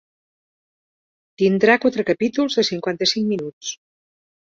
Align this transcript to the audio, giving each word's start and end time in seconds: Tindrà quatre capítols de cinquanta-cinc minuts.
Tindrà 1.43 1.77
quatre 1.85 2.07
capítols 2.09 2.61
de 2.61 2.67
cinquanta-cinc 2.73 3.33
minuts. 3.37 3.79